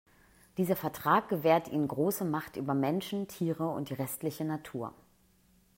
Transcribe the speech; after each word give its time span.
Dieser 0.57 0.75
Vertrag 0.75 1.29
gewährt 1.29 1.67
ihnen 1.67 1.87
große 1.87 2.25
Macht 2.25 2.57
über 2.57 2.73
Menschen, 2.73 3.27
Tiere 3.27 3.67
und 3.69 3.89
die 3.89 3.93
restliche 3.93 4.43
Natur. 4.45 4.95